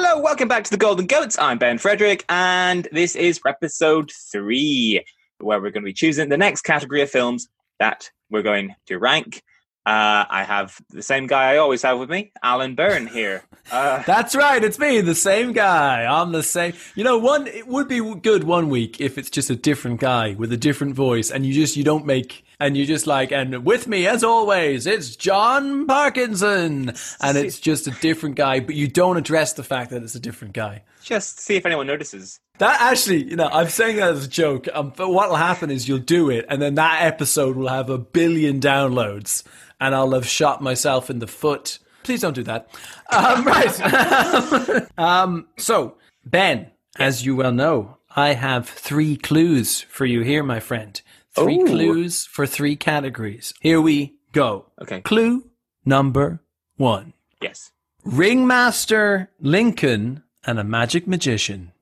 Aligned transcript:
Hello, 0.00 0.20
welcome 0.20 0.46
back 0.46 0.62
to 0.62 0.70
the 0.70 0.76
Golden 0.76 1.06
Goats. 1.06 1.36
I'm 1.40 1.58
Ben 1.58 1.76
Frederick, 1.76 2.24
and 2.28 2.86
this 2.92 3.16
is 3.16 3.40
episode 3.44 4.12
three, 4.30 5.04
where 5.40 5.60
we're 5.60 5.72
going 5.72 5.82
to 5.82 5.88
be 5.88 5.92
choosing 5.92 6.28
the 6.28 6.36
next 6.36 6.62
category 6.62 7.02
of 7.02 7.10
films 7.10 7.48
that 7.80 8.08
we're 8.30 8.42
going 8.42 8.76
to 8.86 8.98
rank. 8.98 9.42
Uh, 9.84 10.24
I 10.30 10.44
have 10.44 10.80
the 10.90 11.02
same 11.02 11.26
guy 11.26 11.54
I 11.54 11.56
always 11.56 11.82
have 11.82 11.98
with 11.98 12.10
me, 12.10 12.30
Alan 12.44 12.76
Byrne 12.76 13.08
here. 13.08 13.42
Uh, 13.70 14.02
That's 14.04 14.34
right, 14.34 14.64
it's 14.64 14.78
me, 14.78 15.02
the 15.02 15.14
same 15.14 15.52
guy. 15.52 16.06
I'm 16.06 16.32
the 16.32 16.42
same. 16.42 16.72
You 16.94 17.04
know, 17.04 17.18
one 17.18 17.46
it 17.46 17.66
would 17.68 17.86
be 17.86 18.00
good 18.14 18.44
one 18.44 18.70
week 18.70 18.98
if 18.98 19.18
it's 19.18 19.28
just 19.28 19.50
a 19.50 19.56
different 19.56 20.00
guy 20.00 20.34
with 20.38 20.50
a 20.52 20.56
different 20.56 20.94
voice, 20.94 21.30
and 21.30 21.44
you 21.44 21.52
just 21.52 21.76
you 21.76 21.84
don't 21.84 22.06
make 22.06 22.46
and 22.60 22.76
you're 22.76 22.86
just 22.86 23.06
like 23.06 23.32
and 23.32 23.64
with 23.64 23.86
me 23.86 24.06
as 24.06 24.24
always, 24.24 24.86
it's 24.86 25.16
John 25.16 25.86
Parkinson, 25.86 26.92
and 27.20 27.38
it's 27.38 27.60
just 27.60 27.86
a 27.86 27.90
different 27.92 28.36
guy, 28.36 28.60
but 28.60 28.74
you 28.74 28.88
don't 28.88 29.16
address 29.16 29.52
the 29.52 29.64
fact 29.64 29.90
that 29.90 30.02
it's 30.02 30.14
a 30.14 30.20
different 30.20 30.54
guy. 30.54 30.82
just 31.02 31.40
see 31.40 31.56
if 31.56 31.66
anyone 31.66 31.86
notices. 31.86 32.40
That 32.58 32.80
actually, 32.80 33.22
you 33.24 33.36
know, 33.36 33.48
I'm 33.52 33.68
saying 33.68 33.96
that 33.96 34.10
as 34.10 34.26
a 34.26 34.28
joke. 34.28 34.66
Um, 34.74 34.92
but 34.96 35.10
what 35.10 35.28
will 35.28 35.36
happen 35.36 35.70
is 35.70 35.88
you'll 35.88 35.98
do 35.98 36.30
it, 36.30 36.46
and 36.48 36.60
then 36.60 36.74
that 36.74 37.02
episode 37.02 37.56
will 37.56 37.68
have 37.68 37.88
a 37.88 37.98
billion 37.98 38.60
downloads, 38.60 39.44
and 39.80 39.94
I'll 39.94 40.12
have 40.12 40.26
shot 40.26 40.60
myself 40.60 41.08
in 41.08 41.20
the 41.20 41.28
foot. 41.28 41.78
Please 42.02 42.20
don't 42.20 42.34
do 42.34 42.44
that. 42.44 42.68
Um, 43.10 43.44
right. 43.46 44.90
um, 44.98 45.48
so, 45.56 45.96
Ben, 46.26 46.70
as 46.98 47.24
you 47.24 47.34
well 47.36 47.52
know, 47.52 47.96
I 48.14 48.34
have 48.34 48.68
three 48.68 49.16
clues 49.16 49.80
for 49.80 50.04
you 50.04 50.20
here, 50.20 50.42
my 50.42 50.60
friend. 50.60 51.00
Three 51.42 51.58
Ooh. 51.60 51.66
clues 51.66 52.26
for 52.26 52.46
three 52.46 52.76
categories. 52.76 53.54
Here 53.60 53.80
we 53.80 54.14
go. 54.32 54.66
Okay. 54.82 55.00
Clue 55.02 55.44
number 55.84 56.40
one. 56.76 57.12
Yes. 57.40 57.72
Ringmaster 58.04 59.30
Lincoln 59.40 60.22
and 60.44 60.58
a 60.58 60.64
magic 60.64 61.06
magician. 61.06 61.72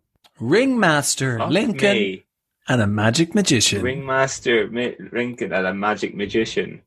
Ringmaster 0.40 1.38
Fuck 1.38 1.50
Lincoln 1.50 1.96
me. 1.96 2.24
and 2.68 2.82
a 2.82 2.86
magic 2.86 3.34
magician. 3.34 3.82
Ringmaster 3.82 4.68
Mi- 4.68 4.96
Lincoln 5.12 5.52
and 5.52 5.66
a 5.66 5.74
magic 5.74 6.14
magician. 6.14 6.82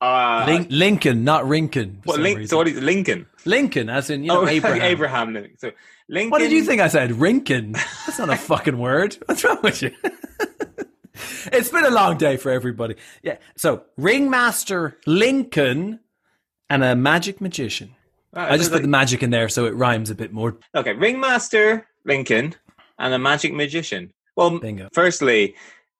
Uh, 0.00 0.44
Lin- 0.46 0.66
Lincoln, 0.70 1.24
not 1.24 1.44
Rinkin. 1.44 1.96
what, 2.06 2.18
Link, 2.20 2.48
so 2.48 2.56
what 2.56 2.68
is 2.68 2.80
Lincoln? 2.80 3.26
Lincoln, 3.44 3.90
as 3.90 4.08
in 4.08 4.22
you 4.22 4.28
know 4.28 4.42
oh, 4.42 4.48
Abraham. 4.48 4.80
Abraham 4.82 5.34
Lincoln. 5.34 5.58
So 5.58 5.72
Lincoln. 6.08 6.30
What 6.30 6.38
did 6.38 6.52
you 6.52 6.64
think 6.64 6.80
I 6.80 6.88
said? 6.88 7.10
Rinkin? 7.10 7.74
That's 8.06 8.18
not 8.18 8.30
a 8.30 8.36
fucking 8.50 8.78
word. 8.78 9.18
What's 9.26 9.44
wrong 9.44 9.58
with 9.62 9.82
you? 9.82 9.90
it's 11.52 11.68
been 11.70 11.84
a 11.84 11.90
long 11.90 12.16
day 12.18 12.36
for 12.36 12.50
everybody. 12.50 12.96
Yeah. 13.22 13.36
So 13.56 13.84
Ringmaster 13.96 14.98
Lincoln 15.06 16.00
and 16.68 16.84
a 16.84 16.94
magic 16.96 17.40
magician. 17.40 17.94
Ah, 18.34 18.46
I 18.52 18.56
just 18.56 18.70
put 18.70 18.76
like- 18.76 18.82
the 18.82 18.88
magic 18.88 19.22
in 19.22 19.30
there 19.30 19.48
so 19.48 19.64
it 19.66 19.74
rhymes 19.74 20.10
a 20.10 20.14
bit 20.14 20.32
more. 20.32 20.56
Okay, 20.74 20.92
Ringmaster 20.94 21.86
Lincoln 22.04 22.54
and 22.98 23.14
a 23.14 23.18
magic 23.18 23.52
magician. 23.52 24.12
Well, 24.36 24.58
Bingo. 24.58 24.88
firstly, 24.92 25.54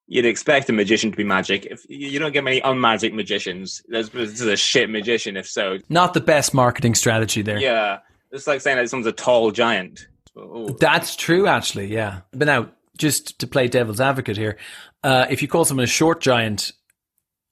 you'd 0.06 0.24
expect 0.24 0.68
a 0.70 0.72
magician 0.72 1.10
to 1.10 1.16
be 1.16 1.24
magic. 1.24 1.66
If 1.66 1.84
you 1.88 2.18
don't 2.18 2.32
get 2.32 2.44
many 2.44 2.60
unmagic 2.60 3.12
magicians, 3.12 3.82
this 3.88 4.12
is 4.14 4.40
a 4.42 4.56
shit 4.56 4.88
magician. 4.90 5.36
If 5.36 5.48
so, 5.48 5.78
Not 5.88 6.14
the 6.14 6.20
best 6.20 6.54
marketing 6.54 6.94
strategy 6.94 7.42
there. 7.42 7.58
yeah, 7.58 7.98
it's 8.30 8.46
like 8.46 8.60
saying 8.60 8.76
that 8.76 8.88
someone's 8.88 9.06
a 9.08 9.12
tall 9.12 9.50
giant. 9.50 10.06
Oh, 10.36 10.68
That's 10.80 11.16
true, 11.16 11.46
actually. 11.48 11.86
Yeah. 11.92 12.20
But 12.32 12.46
now, 12.46 12.70
just 13.00 13.40
to 13.40 13.46
play 13.46 13.66
devil's 13.66 14.00
advocate 14.00 14.36
here, 14.36 14.58
uh, 15.02 15.26
if 15.28 15.42
you 15.42 15.48
call 15.48 15.64
someone 15.64 15.84
a 15.84 15.88
short 15.88 16.20
giant, 16.20 16.72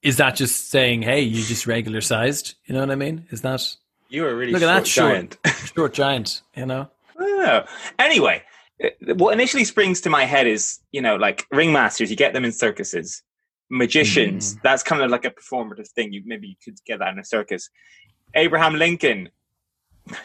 is 0.03 0.19
that 0.19 0.37
just 0.37 0.71
saying, 0.71 1.03
"Hey, 1.03 1.23
you 1.23 1.43
just 1.43 1.67
regular 1.67 2.01
sized"? 2.01 2.55
You 2.67 2.75
know 2.75 2.81
what 2.81 2.91
I 2.91 2.95
mean? 2.95 3.27
Is 3.31 3.41
that 3.41 3.77
you 4.09 4.25
are 4.27 4.37
really 4.37 4.53
look 4.53 4.63
at 4.63 4.87
short 4.87 5.05
that 5.11 5.39
giant. 5.39 5.39
short, 5.45 5.73
short 5.75 5.95
giant? 5.95 6.43
You 6.55 6.67
know? 6.67 6.91
I 7.19 7.25
know. 7.25 7.65
Anyway, 7.99 8.43
uh, 8.83 9.15
what 9.15 9.33
initially 9.33 9.65
springs 9.65 10.01
to 10.03 10.11
my 10.11 10.25
head 10.25 10.47
is 10.47 10.79
you 10.93 11.01
know 11.03 11.17
like 11.17 11.47
ringmasters. 11.53 12.11
You 12.11 12.17
get 12.17 12.33
them 12.33 12.45
in 12.45 12.53
circuses. 12.53 13.23
Magicians. 13.71 14.55
Mm. 14.55 14.63
That's 14.63 14.83
kind 14.83 15.03
of 15.03 15.11
like 15.11 15.25
a 15.25 15.31
performative 15.31 15.89
thing. 15.89 16.13
You 16.13 16.23
maybe 16.25 16.49
you 16.49 16.55
could 16.63 16.79
get 16.87 17.01
that 17.01 17.13
in 17.13 17.19
a 17.19 17.25
circus. 17.25 17.69
Abraham 18.35 18.75
Lincoln. 18.75 19.31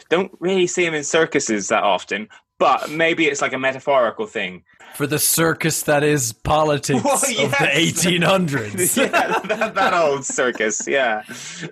Don't 0.08 0.32
really 0.40 0.66
see 0.66 0.86
him 0.86 0.94
in 0.94 1.04
circuses 1.04 1.68
that 1.68 1.82
often, 1.82 2.28
but 2.64 2.90
maybe 2.90 3.26
it's 3.26 3.42
like 3.42 3.52
a 3.52 3.58
metaphorical 3.58 4.26
thing. 4.26 4.62
For 4.94 5.06
the 5.06 5.18
circus 5.18 5.82
that 5.82 6.02
is 6.02 6.32
politics 6.32 7.02
Well, 7.04 7.14
of 7.16 7.20
the 7.20 7.68
1800s. 7.74 8.96
yeah, 9.12 9.38
that, 9.40 9.74
that 9.74 9.92
old 9.92 10.24
circus. 10.24 10.88
Yeah, 10.88 11.24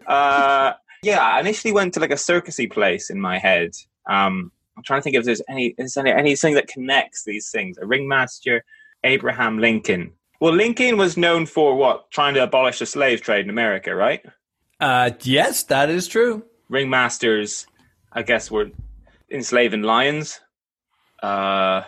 uh, 0.07 0.75
yeah. 1.03 1.21
I 1.21 1.41
initially 1.41 1.73
went 1.73 1.95
to 1.95 2.01
like 2.01 2.11
a 2.11 2.17
circusy 2.17 2.71
place 2.71 3.09
in 3.09 3.19
my 3.19 3.39
head. 3.39 3.71
Um, 4.07 4.53
I'm 4.77 4.83
trying 4.83 5.01
to 5.01 5.03
think 5.03 5.17
if 5.17 5.25
there's 5.25 5.41
any 5.49 5.75
is 5.79 5.95
there 5.95 6.07
anything 6.07 6.53
that 6.57 6.69
connects 6.69 7.25
these 7.25 7.51
things. 7.51 7.79
A 7.79 7.87
ringmaster, 7.87 8.63
Abraham 9.03 9.61
Lincoln. 9.61 10.13
Well, 10.41 10.53
Lincoln 10.53 10.99
was 10.99 11.17
known 11.17 11.47
for 11.47 11.75
what? 11.75 12.11
Trying 12.11 12.35
to 12.35 12.43
abolish 12.43 12.81
the 12.81 12.87
slave 12.87 13.23
trade 13.23 13.47
in 13.47 13.51
America, 13.51 13.95
right? 13.95 14.21
Uh, 14.79 15.13
yes, 15.23 15.63
that 15.65 15.89
is 15.89 16.07
true. 16.07 16.45
Ringmasters, 16.71 17.65
I 18.13 18.21
guess, 18.21 18.51
were 18.51 18.71
enslaving 19.31 19.83
lions. 19.83 20.42
Uh, 21.23 21.85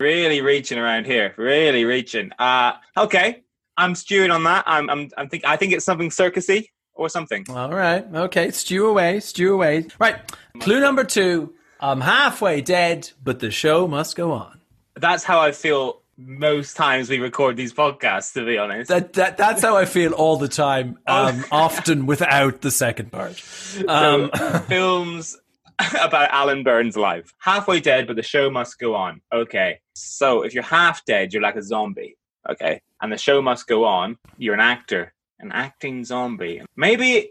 really 0.00 0.40
reaching 0.40 0.78
around 0.78 1.06
here. 1.06 1.34
Really 1.36 1.84
reaching. 1.84 2.32
Uh, 2.38 2.72
okay. 2.96 3.42
I'm 3.76 3.94
stewing 3.94 4.30
on 4.30 4.44
that. 4.44 4.64
I'm, 4.66 4.88
I'm, 4.90 5.10
I'm 5.16 5.28
think, 5.28 5.44
I 5.44 5.56
think 5.56 5.72
it's 5.72 5.84
something 5.84 6.10
circusy 6.10 6.68
or 6.94 7.08
something. 7.08 7.44
All 7.48 7.72
right. 7.72 8.04
Okay. 8.14 8.50
Stew 8.50 8.86
away. 8.86 9.20
Stew 9.20 9.54
away. 9.54 9.86
Right. 9.98 10.16
Clue 10.60 10.80
number 10.80 11.04
two. 11.04 11.54
I'm 11.80 12.00
halfway 12.00 12.60
dead, 12.60 13.10
but 13.22 13.40
the 13.40 13.50
show 13.50 13.86
must 13.86 14.16
go 14.16 14.32
on. 14.32 14.60
That's 14.96 15.24
how 15.24 15.40
I 15.40 15.52
feel 15.52 16.00
most 16.16 16.76
times 16.76 17.10
we 17.10 17.18
record 17.18 17.56
these 17.56 17.72
podcasts, 17.72 18.32
to 18.34 18.44
be 18.44 18.56
honest. 18.58 18.88
That, 18.88 19.12
that 19.14 19.36
that's 19.36 19.62
how 19.62 19.76
I 19.76 19.84
feel 19.84 20.12
all 20.12 20.36
the 20.36 20.48
time. 20.48 20.98
Um, 21.06 21.44
often 21.52 22.06
without 22.06 22.60
the 22.60 22.70
second 22.70 23.12
part. 23.12 23.42
Um, 23.88 24.30
so, 24.34 24.58
films 24.68 25.36
about 26.00 26.30
Alan 26.30 26.62
Byrne's 26.62 26.96
life. 26.96 27.32
Halfway 27.38 27.80
dead, 27.80 28.06
but 28.06 28.16
the 28.16 28.22
show 28.22 28.50
must 28.50 28.78
go 28.78 28.94
on. 28.94 29.20
Okay. 29.32 29.80
So 29.94 30.42
if 30.42 30.54
you're 30.54 30.62
half 30.62 31.04
dead, 31.04 31.32
you're 31.32 31.42
like 31.42 31.56
a 31.56 31.62
zombie. 31.62 32.16
Okay. 32.48 32.80
And 33.00 33.12
the 33.12 33.18
show 33.18 33.40
must 33.42 33.66
go 33.66 33.84
on. 33.84 34.18
You're 34.38 34.54
an 34.54 34.60
actor, 34.60 35.12
an 35.38 35.52
acting 35.52 36.04
zombie. 36.04 36.62
Maybe 36.76 37.30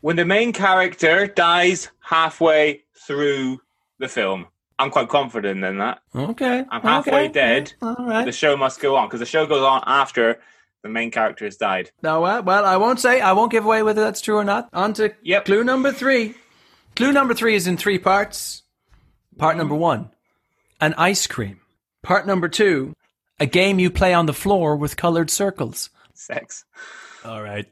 when 0.00 0.16
the 0.16 0.24
main 0.24 0.52
character 0.52 1.26
dies 1.26 1.90
halfway 2.00 2.82
through 3.06 3.60
the 3.98 4.08
film, 4.08 4.46
I'm 4.78 4.90
quite 4.90 5.08
confident 5.08 5.64
in 5.64 5.78
that. 5.78 6.00
okay. 6.14 6.64
I'm 6.70 6.82
halfway 6.82 7.24
okay. 7.24 7.32
dead. 7.32 7.72
All 7.82 7.96
The 8.24 8.32
show 8.32 8.56
must 8.56 8.80
go 8.80 8.96
on 8.96 9.08
because 9.08 9.20
the 9.20 9.26
show 9.26 9.44
goes 9.46 9.62
on 9.62 9.82
after 9.86 10.40
the 10.82 10.88
main 10.88 11.10
character 11.10 11.44
has 11.44 11.56
died. 11.56 11.90
No, 12.02 12.20
well, 12.20 12.42
well, 12.42 12.64
I 12.64 12.76
won't 12.76 13.00
say. 13.00 13.20
I 13.20 13.32
won't 13.32 13.50
give 13.50 13.64
away 13.64 13.82
whether 13.82 14.00
that's 14.02 14.20
true 14.20 14.36
or 14.36 14.44
not. 14.44 14.68
On 14.72 14.92
to 14.94 15.12
Yep. 15.22 15.44
clue 15.46 15.64
number 15.64 15.90
three. 15.90 16.34
Clue 16.98 17.12
number 17.12 17.32
three 17.32 17.54
is 17.54 17.68
in 17.68 17.76
three 17.76 18.00
parts. 18.00 18.64
Part 19.36 19.56
number 19.56 19.76
one, 19.76 20.10
an 20.80 20.94
ice 20.98 21.28
cream. 21.28 21.60
Part 22.02 22.26
number 22.26 22.48
two, 22.48 22.92
a 23.38 23.46
game 23.46 23.78
you 23.78 23.88
play 23.88 24.12
on 24.12 24.26
the 24.26 24.32
floor 24.32 24.74
with 24.74 24.96
colored 24.96 25.30
circles. 25.30 25.90
Sex. 26.12 26.64
All 27.24 27.40
right. 27.40 27.66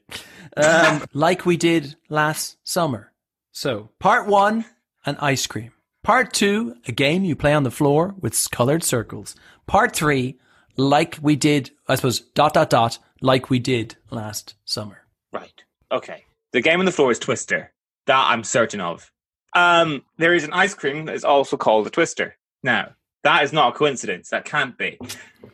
Um, 0.57 1.05
like 1.13 1.45
we 1.45 1.57
did 1.57 1.97
last 2.09 2.59
summer. 2.63 3.11
So, 3.51 3.91
part 3.99 4.29
one, 4.29 4.65
an 5.05 5.17
ice 5.19 5.49
cream. 5.49 5.73
Part 6.05 6.33
two, 6.33 6.77
a 6.87 6.93
game 6.93 7.25
you 7.25 7.35
play 7.35 7.53
on 7.53 7.65
the 7.65 7.73
floor 7.73 8.15
with 8.21 8.49
colored 8.53 8.85
circles. 8.85 9.35
Part 9.67 9.93
three, 9.93 10.39
like 10.77 11.19
we 11.21 11.35
did, 11.35 11.73
I 11.89 11.97
suppose, 11.97 12.21
dot, 12.21 12.55
dot, 12.55 12.71
dot, 12.71 13.01
like 13.21 13.51
we 13.51 13.59
did 13.59 13.97
last 14.09 14.55
summer. 14.65 14.99
Right. 15.33 15.65
Okay. 15.91 16.23
The 16.53 16.61
game 16.61 16.79
on 16.79 16.87
the 16.87 16.93
floor 16.93 17.11
is 17.11 17.19
Twister. 17.19 17.73
That 18.07 18.31
I'm 18.31 18.45
certain 18.45 18.81
of. 18.81 19.11
Um, 19.57 20.05
there 20.19 20.35
is 20.35 20.45
an 20.45 20.53
ice 20.53 20.75
cream 20.75 21.07
that 21.07 21.15
is 21.15 21.25
also 21.25 21.57
called 21.57 21.87
a 21.87 21.91
Twister. 21.91 22.37
Now, 22.63 22.91
that 23.25 23.43
is 23.43 23.55
not 23.55 23.75
a 23.75 23.77
coincidence. 23.77 24.29
That 24.29 24.45
can't 24.45 24.77
be. 24.77 24.99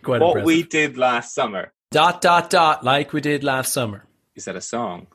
Quite 0.02 0.20
what 0.20 0.38
impressive. 0.38 0.44
we 0.44 0.62
did 0.64 0.99
last 0.99 1.34
summer. 1.34 1.72
Dot, 1.93 2.20
dot, 2.20 2.50
dot, 2.50 2.82
like 2.82 3.12
we 3.12 3.20
did 3.20 3.44
last 3.44 3.72
summer. 3.72 4.04
Is 4.34 4.46
that 4.46 4.56
a 4.56 4.60
song? 4.60 5.06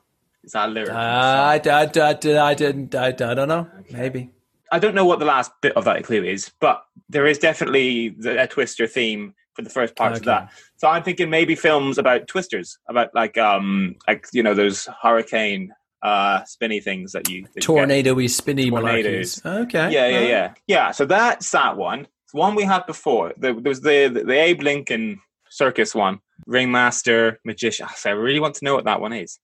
Is 0.42 0.52
that 0.52 0.70
a 0.70 0.72
lyric? 0.72 0.90
Uh, 0.90 0.94
I. 0.94 1.60
I, 1.64 1.90
I, 2.00 2.48
I 2.50 2.54
didn't, 2.54 2.94
I, 2.94 3.08
I 3.08 3.12
don't 3.12 3.48
know. 3.48 3.68
Maybe. 3.90 4.30
I 4.72 4.78
don't 4.78 4.94
know 4.94 5.04
what 5.04 5.18
the 5.18 5.26
last 5.26 5.52
bit 5.60 5.76
of 5.76 5.84
that 5.84 6.04
clue 6.04 6.24
is, 6.24 6.50
but 6.58 6.82
there 7.10 7.26
is 7.26 7.38
definitely 7.38 8.10
the, 8.10 8.42
a 8.42 8.46
Twister 8.46 8.86
theme 8.86 9.34
for 9.54 9.62
the 9.62 9.70
first 9.70 9.96
parts 9.96 10.20
of 10.20 10.24
that. 10.26 10.50
So 10.76 10.88
I'm 10.88 11.02
thinking 11.02 11.28
maybe 11.28 11.54
films 11.56 11.98
about 11.98 12.26
twisters, 12.26 12.78
about 12.88 13.14
like 13.14 13.36
um 13.36 13.96
like 14.06 14.26
you 14.32 14.42
know 14.42 14.54
those 14.54 14.88
hurricane 15.02 15.72
uh 16.02 16.44
spinny 16.44 16.80
things 16.80 17.12
that 17.12 17.28
you 17.28 17.42
that 17.42 17.56
you. 17.56 17.60
Tornado-y, 17.62 18.26
spinny 18.26 18.70
Tornadoes. 18.70 19.36
malarkeys. 19.36 19.62
Okay. 19.64 19.90
Yeah, 19.92 20.06
yeah, 20.08 20.20
yeah, 20.20 20.54
yeah. 20.66 20.90
So 20.92 21.04
that's 21.06 21.50
that 21.50 21.76
one. 21.76 22.06
It's 22.24 22.34
one 22.34 22.54
we 22.54 22.64
had 22.64 22.86
before. 22.86 23.32
There 23.36 23.52
there 23.54 23.70
was 23.70 23.80
the, 23.80 24.08
the 24.12 24.24
the 24.24 24.38
Abe 24.38 24.62
Lincoln 24.62 25.20
circus 25.50 25.94
one, 25.94 26.20
ringmaster, 26.46 27.40
magician. 27.44 27.86
Ah, 27.88 27.94
So 27.96 28.10
I 28.10 28.12
really 28.12 28.40
want 28.40 28.54
to 28.56 28.64
know 28.64 28.74
what 28.74 28.84
that 28.84 29.00
one 29.00 29.12
is. 29.12 29.38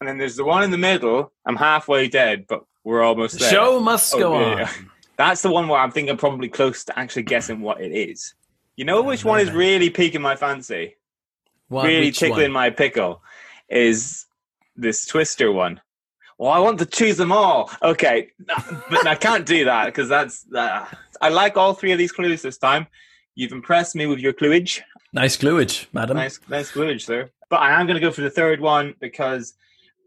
And 0.00 0.08
then 0.08 0.16
there's 0.18 0.36
the 0.36 0.44
one 0.44 0.62
in 0.62 0.70
the 0.70 0.78
middle. 0.78 1.32
I'm 1.44 1.56
halfway 1.56 2.08
dead, 2.08 2.46
but 2.48 2.64
we're 2.84 3.02
almost 3.02 3.38
there. 3.38 3.50
show 3.50 3.78
must 3.80 4.14
Oh, 4.14 4.18
go 4.18 4.40
yeah, 4.40 4.62
on. 4.62 4.90
That's 5.16 5.42
the 5.42 5.50
one 5.50 5.66
where 5.68 5.80
I'm 5.80 5.90
thinking 5.90 6.16
probably 6.16 6.48
close 6.48 6.84
to 6.84 6.98
actually 6.98 7.24
guessing 7.24 7.60
what 7.60 7.80
it 7.80 7.92
is. 7.92 8.34
You 8.76 8.84
know 8.84 9.02
which 9.02 9.24
one 9.24 9.40
is 9.40 9.50
really 9.50 9.90
piquing 9.90 10.22
my 10.22 10.36
fancy, 10.36 10.96
What, 11.68 11.84
really 11.86 12.12
tickling 12.12 12.44
one? 12.44 12.52
my 12.52 12.70
pickle, 12.70 13.20
is 13.68 14.24
this 14.78 15.04
Twister 15.04 15.52
one. 15.52 15.80
Well, 16.38 16.52
I 16.52 16.60
want 16.60 16.78
to 16.78 16.86
choose 16.86 17.16
them 17.16 17.32
all. 17.32 17.70
Okay, 17.82 18.28
but 18.46 19.06
I 19.06 19.16
can't 19.16 19.44
do 19.44 19.64
that 19.64 19.86
because 19.86 20.08
that's. 20.08 20.46
Uh, 20.54 20.86
I 21.20 21.28
like 21.30 21.56
all 21.56 21.74
three 21.74 21.92
of 21.92 21.98
these 21.98 22.12
clues 22.12 22.42
this 22.42 22.58
time. 22.58 22.86
You've 23.34 23.52
impressed 23.52 23.96
me 23.96 24.06
with 24.06 24.20
your 24.20 24.32
cluage. 24.32 24.80
Nice 25.12 25.36
cluage, 25.36 25.86
madam. 25.92 26.16
Nice, 26.16 26.38
nice 26.48 26.70
cluage 26.70 27.06
there. 27.06 27.30
But 27.50 27.60
I 27.60 27.80
am 27.80 27.86
going 27.86 27.94
to 27.94 28.00
go 28.00 28.12
for 28.12 28.20
the 28.20 28.30
third 28.30 28.60
one 28.60 28.94
because 29.00 29.54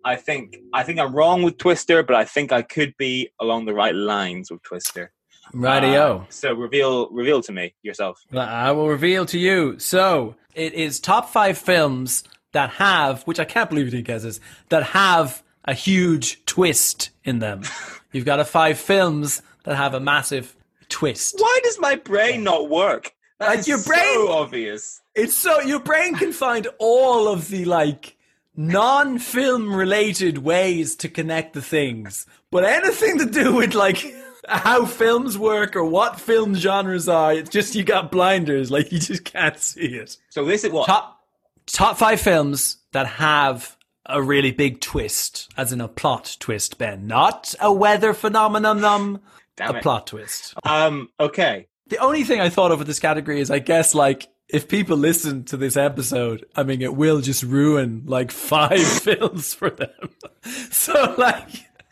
I 0.06 0.16
think 0.16 0.58
I 0.74 0.84
think 0.84 1.00
I'm 1.00 1.14
wrong 1.14 1.44
with 1.44 1.58
Twister, 1.58 2.02
but 2.04 2.16
I 2.16 2.24
think 2.24 2.52
I 2.52 2.62
could 2.62 2.96
be 2.98 3.30
along 3.40 3.66
the 3.66 3.74
right 3.74 3.96
lines 3.96 4.52
with 4.52 4.64
Twister. 4.64 5.12
Rightio. 5.54 6.22
Uh, 6.22 6.26
so 6.30 6.54
reveal 6.54 7.10
reveal 7.10 7.42
to 7.42 7.52
me 7.52 7.74
yourself. 7.84 8.22
I 8.34 8.72
will 8.72 8.88
reveal 8.88 9.26
to 9.28 9.38
you. 9.38 9.80
So 9.80 10.36
it 10.56 10.74
is 10.74 11.00
top 11.00 11.30
five 11.30 11.58
films 11.58 12.24
that 12.54 12.72
have, 12.72 13.24
which 13.24 13.40
I 13.40 13.46
can't 13.46 13.70
believe 13.70 13.86
you 13.86 13.92
didn't 13.92 14.08
guess 14.08 14.24
this, 14.24 14.40
that 14.70 14.84
have 14.84 15.44
a 15.66 15.74
huge 15.74 16.44
twist 16.46 17.12
in 17.24 17.40
them. 17.40 17.64
You've 18.12 18.26
got 18.26 18.40
a 18.40 18.46
five 18.46 18.78
films 18.78 19.42
that 19.64 19.76
have 19.76 19.94
a 19.94 20.00
massive 20.00 20.56
twist. 20.90 21.36
Why 21.38 21.60
does 21.64 21.80
my 21.80 21.96
brain 21.96 22.44
not 22.44 22.70
work? 22.70 23.14
Like, 23.40 23.66
your 23.66 23.80
so 23.80 24.32
obvious. 24.32 25.02
It's 25.16 25.36
so 25.36 25.62
your 25.62 25.80
brain 25.80 26.16
can 26.16 26.32
find 26.32 26.68
all 26.78 27.28
of 27.28 27.50
the 27.50 27.66
like 27.66 28.18
non-film 28.56 29.74
related 29.74 30.40
ways 30.40 30.96
to 30.98 31.10
connect 31.10 31.54
the 31.54 31.62
things, 31.62 32.28
but 32.52 32.64
anything 32.64 33.18
to 33.18 33.26
do 33.26 33.56
with 33.56 33.74
like 33.74 34.14
how 34.48 34.86
films 34.86 35.38
work 35.38 35.76
or 35.76 35.84
what 35.84 36.20
film 36.20 36.54
genres 36.56 37.08
are, 37.08 37.34
it's 37.34 37.50
just 37.50 37.76
you 37.76 37.84
got 37.84 38.12
blinders, 38.12 38.70
like 38.70 38.92
you 38.92 39.00
just 39.00 39.26
can't 39.26 39.58
see 39.58 39.96
it. 39.96 40.18
So 40.30 40.46
this 40.46 40.64
is 40.64 40.72
what 40.72 40.86
top 40.86 41.21
top 41.66 41.98
five 41.98 42.22
films 42.22 42.78
that 42.94 43.08
have 43.08 43.78
a 44.06 44.22
really 44.22 44.52
big 44.52 44.82
twist, 44.82 45.52
as 45.58 45.72
in 45.72 45.82
a 45.82 45.88
plot 45.88 46.36
twist, 46.40 46.78
Ben, 46.78 47.08
not 47.08 47.54
a 47.62 47.72
weather 47.72 48.14
phenomenon, 48.14 48.84
um, 48.84 49.22
Damn 49.56 49.76
a 49.76 49.78
it. 49.78 49.84
plot 49.84 50.08
twist. 50.08 50.54
Um. 50.64 51.10
Okay. 51.20 51.68
The 51.88 51.98
only 51.98 52.24
thing 52.24 52.40
I 52.40 52.50
thought 52.50 52.72
of 52.72 52.80
with 52.80 52.88
this 52.88 53.00
category 53.00 53.42
is, 53.42 53.52
I 53.52 53.60
guess, 53.60 53.94
like 53.94 54.28
if 54.48 54.68
people 54.68 54.98
listen 54.98 55.44
to 55.46 55.58
this 55.58 55.78
episode, 55.78 56.46
I 56.56 56.64
mean, 56.64 56.82
it 56.82 56.96
will 56.96 57.22
just 57.22 57.44
ruin 57.44 58.04
like 58.06 58.32
five 58.52 58.82
films 58.86 59.54
for 59.54 59.70
them. 59.70 60.10
so, 60.72 61.16
like. 61.18 61.48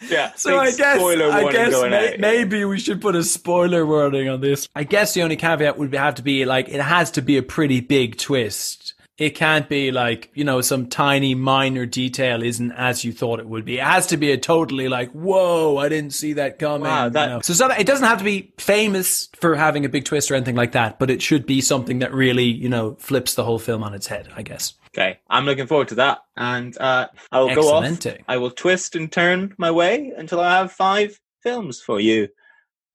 Yeah. 0.10 0.32
So 0.36 0.58
I 0.58 0.72
guess 0.72 0.96
spoiler 0.96 1.30
I 1.30 1.52
guess 1.52 1.74
may, 1.74 2.14
out. 2.14 2.20
maybe 2.22 2.64
we 2.64 2.80
should 2.80 3.02
put 3.02 3.18
a 3.18 3.24
spoiler 3.24 3.86
warning 3.86 4.30
on 4.30 4.40
this. 4.40 4.70
I 4.74 4.86
guess 4.86 5.14
the 5.14 5.24
only 5.24 5.36
caveat 5.36 5.78
would 5.78 5.94
have 5.94 6.16
to 6.16 6.22
be 6.22 6.46
like 6.46 6.70
it 6.70 6.80
has 6.80 7.12
to 7.12 7.22
be 7.22 7.36
a 7.36 7.44
pretty 7.44 7.82
big 7.82 8.18
twist. 8.18 8.94
It 9.20 9.32
can't 9.36 9.68
be 9.68 9.92
like 9.92 10.32
you 10.34 10.46
know 10.46 10.62
some 10.62 10.88
tiny 10.88 11.36
minor 11.36 11.86
detail 11.86 12.42
isn't 12.42 12.72
as 12.72 13.04
you 13.04 13.12
thought 13.12 13.40
it 13.42 13.46
would 13.48 13.66
be. 13.66 13.78
It 13.78 13.84
has 13.84 14.08
to 14.08 14.18
be 14.18 14.32
a 14.32 14.38
totally 14.38 14.88
like 14.88 15.12
whoa, 15.12 15.78
I 15.78 15.90
didn't 15.90 16.14
see 16.14 16.34
that 16.34 16.58
coming. 16.58 16.88
Wow, 16.88 17.10
that- 17.10 17.28
you 17.28 17.34
know. 17.36 17.42
So 17.42 17.54
some, 17.54 17.70
it 17.72 17.86
doesn't 17.86 18.08
have 18.08 18.20
to 18.20 18.24
be 18.24 18.54
famous 18.58 19.28
for 19.36 19.56
having 19.56 19.84
a 19.86 19.90
big 19.90 20.06
twist 20.06 20.32
or 20.32 20.36
anything 20.36 20.56
like 20.56 20.72
that, 20.72 20.98
but 21.00 21.12
it 21.12 21.22
should 21.22 21.46
be 21.46 21.60
something 21.60 22.00
that 22.00 22.14
really 22.14 22.46
you 22.46 22.70
know 22.70 22.96
flips 22.96 23.36
the 23.36 23.44
whole 23.44 23.60
film 23.60 23.84
on 23.84 23.94
its 23.94 24.08
head. 24.08 24.30
I 24.36 24.42
guess. 24.42 24.74
Okay, 24.96 25.20
I'm 25.30 25.46
looking 25.46 25.68
forward 25.68 25.90
to 25.90 25.96
that, 25.96 26.20
and 26.36 26.76
uh, 26.80 27.10
I 27.32 27.40
will 27.42 27.54
go 27.54 27.74
off. 27.74 28.08
I 28.28 28.38
will 28.38 28.50
twist 28.50 28.96
and 28.96 29.12
turn 29.12 29.54
my 29.58 29.70
way 29.70 30.14
until 30.18 30.40
I 30.40 30.58
have 30.58 30.72
five 30.72 31.20
films 31.44 31.80
for 31.80 32.00
you, 32.00 32.30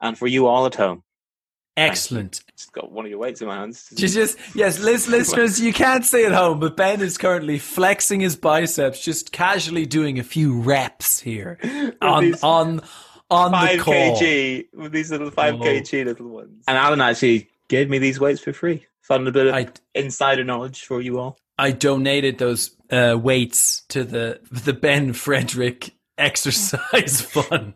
and 0.00 0.18
for 0.18 0.26
you 0.26 0.46
all 0.46 0.66
at 0.66 0.74
home. 0.74 1.03
Excellent. 1.76 2.40
Just 2.56 2.72
got 2.72 2.92
one 2.92 3.04
of 3.04 3.10
your 3.10 3.18
weights 3.18 3.40
in 3.40 3.48
my 3.48 3.56
hands. 3.56 3.90
Just, 3.96 4.14
just 4.14 4.38
yes, 4.54 4.78
lis- 4.78 5.08
listeners, 5.18 5.60
you 5.60 5.72
can't 5.72 6.04
see 6.04 6.24
at 6.24 6.32
home, 6.32 6.60
but 6.60 6.76
Ben 6.76 7.00
is 7.00 7.18
currently 7.18 7.58
flexing 7.58 8.20
his 8.20 8.36
biceps, 8.36 9.04
just 9.04 9.32
casually 9.32 9.84
doing 9.84 10.18
a 10.18 10.22
few 10.22 10.60
reps 10.60 11.18
here 11.20 11.58
on 12.00 12.34
on 12.42 12.80
on 13.30 13.50
the 13.52 13.82
call. 13.82 14.16
kg 14.16 14.66
with 14.74 14.92
these 14.92 15.10
little 15.10 15.30
five 15.30 15.54
Oh. 15.54 15.58
kg 15.64 16.04
little 16.04 16.28
ones. 16.28 16.62
And 16.68 16.78
Alan 16.78 17.00
actually 17.00 17.48
gave 17.68 17.90
me 17.90 17.98
these 17.98 18.20
weights 18.20 18.40
for 18.40 18.52
free. 18.52 18.86
Found 19.02 19.26
a 19.26 19.32
bit 19.32 19.48
of 19.48 19.54
I 19.54 19.68
insider 19.94 20.44
knowledge 20.44 20.84
for 20.84 21.00
you 21.00 21.18
all. 21.18 21.38
I 21.58 21.72
donated 21.72 22.38
those 22.38 22.70
uh, 22.90 23.18
weights 23.20 23.82
to 23.88 24.04
the 24.04 24.40
the 24.50 24.72
Ben 24.72 25.12
Frederick 25.12 25.90
Exercise 26.18 27.20
Fund. 27.20 27.74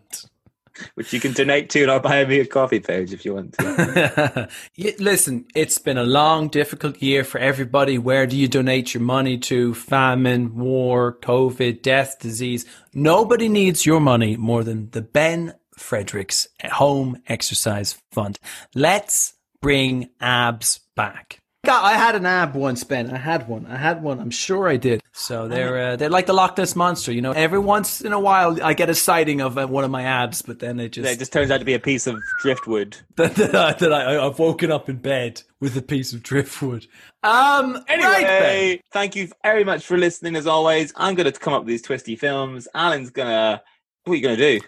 Which 0.95 1.13
you 1.13 1.21
can 1.21 1.33
donate 1.33 1.71
to 1.71 1.85
on 1.85 1.91
our 1.91 2.01
Buy 2.01 2.25
Me 2.25 2.41
a 2.41 2.47
Coffee 2.47 2.81
page 2.81 3.13
if 3.13 3.25
you 3.25 3.35
want 3.35 3.55
to. 3.55 4.49
Listen, 4.99 5.47
it's 5.55 5.79
been 5.79 5.99
a 5.99 6.05
long, 6.05 6.49
difficult 6.49 7.01
year 7.03 7.25
for 7.25 7.39
everybody. 7.39 7.99
Where 7.99 8.27
do 8.27 8.37
you 8.37 8.49
donate 8.49 8.95
your 8.95 9.03
money 9.03 9.39
to? 9.39 9.75
Famine, 9.75 10.57
war, 10.57 11.19
COVID, 11.21 11.83
death, 11.83 12.19
disease. 12.21 12.67
Nobody 12.95 13.49
needs 13.49 13.87
your 13.87 14.01
money 14.01 14.37
more 14.37 14.65
than 14.65 14.91
the 14.91 15.03
Ben 15.03 15.55
Fredericks 15.77 16.49
Home 16.65 17.23
Exercise 17.29 17.97
Fund. 18.13 18.39
Let's 18.75 19.35
bring 19.61 20.11
abs 20.21 20.81
back. 20.95 21.41
God, 21.65 21.85
I 21.85 21.95
had 21.95 22.15
an 22.15 22.25
ab 22.25 22.55
once, 22.55 22.85
Ben. 22.85 23.11
I 23.11 23.19
had 23.19 23.49
one. 23.49 23.67
I 23.67 23.77
had 23.77 24.03
one. 24.03 24.21
I'm 24.21 24.31
sure 24.31 24.69
I 24.69 24.77
did. 24.77 25.03
So 25.13 25.49
they're 25.49 25.79
uh, 25.79 25.97
they're 25.97 26.09
like 26.09 26.27
the 26.27 26.33
Loch 26.33 26.57
Ness 26.57 26.77
monster. 26.77 27.13
You 27.13 27.21
know, 27.21 27.33
every 27.33 27.59
once 27.59 28.01
in 28.01 28.13
a 28.13 28.21
while 28.21 28.63
I 28.63 28.75
get 28.75 28.89
a 28.89 28.95
sighting 28.95 29.41
of 29.41 29.59
uh, 29.59 29.67
one 29.67 29.83
of 29.83 29.91
my 29.91 30.05
abs, 30.05 30.41
but 30.41 30.61
then 30.61 30.79
it 30.79 30.91
just 30.91 31.11
it 31.11 31.19
just 31.19 31.33
turns 31.33 31.51
out 31.51 31.59
to 31.59 31.65
be 31.65 31.75
a 31.75 31.81
piece 31.81 32.07
of 32.07 32.23
driftwood. 32.41 32.97
that, 33.17 33.35
that, 33.35 33.55
I, 33.57 33.73
that 33.73 33.93
I, 33.93 34.25
I've 34.25 34.39
woken 34.39 34.71
up 34.71 34.89
in 34.89 34.97
bed 34.97 35.43
with 35.61 35.77
a 35.77 35.83
piece 35.83 36.13
of 36.13 36.23
driftwood. 36.23 36.87
Um, 37.25 37.85
Anyway, 37.89 38.25
right, 38.25 38.81
thank 38.93 39.17
you 39.17 39.29
very 39.43 39.65
much 39.65 39.85
for 39.85 39.99
listening 39.99 40.37
as 40.37 40.47
always. 40.47 40.93
I'm 40.97 41.17
going 41.17 41.31
to 41.31 41.39
come 41.39 41.53
up 41.53 41.63
with 41.63 41.69
these 41.69 41.83
twisty 41.83 42.15
films. 42.15 42.69
Alan's 42.73 43.11
going 43.11 43.29
to. 43.29 43.61
What 44.05 44.13
are 44.13 44.17
you 44.17 44.23
going 44.23 44.37
to 44.37 44.59
do? 44.61 44.67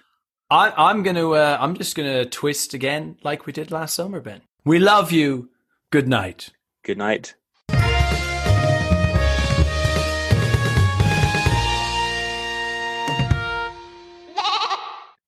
I, 0.50 0.72
I'm 0.76 1.04
gonna, 1.04 1.30
uh, 1.30 1.56
I'm 1.60 1.76
just 1.76 1.96
gonna 1.96 2.24
twist 2.24 2.74
again 2.74 3.16
like 3.22 3.46
we 3.46 3.52
did 3.52 3.70
last 3.70 3.94
summer, 3.94 4.20
Ben. 4.20 4.42
We 4.64 4.80
love 4.80 5.12
you. 5.12 5.50
Good 5.90 6.08
night. 6.08 6.50
Good 6.82 6.98
night. 6.98 7.36